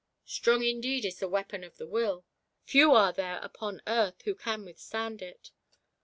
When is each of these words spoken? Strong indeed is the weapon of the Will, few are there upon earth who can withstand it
Strong 0.25 0.63
indeed 0.65 1.05
is 1.05 1.19
the 1.19 1.27
weapon 1.27 1.63
of 1.63 1.77
the 1.77 1.85
Will, 1.85 2.25
few 2.63 2.91
are 2.91 3.13
there 3.13 3.37
upon 3.43 3.83
earth 3.85 4.23
who 4.23 4.33
can 4.33 4.65
withstand 4.65 5.21
it 5.21 5.51